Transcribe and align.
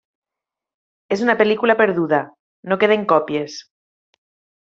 És 1.15 1.21
una 1.25 1.35
pel·lícula 1.41 1.75
perduda, 1.83 2.23
no 2.73 2.79
queden 2.85 3.07
còpies. 3.13 3.59